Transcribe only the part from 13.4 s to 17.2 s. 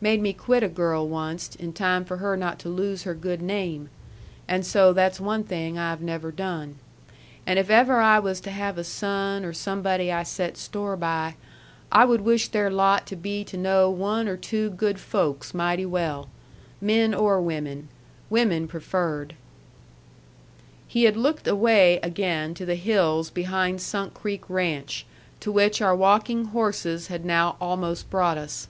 to know one or two good folks mighty well men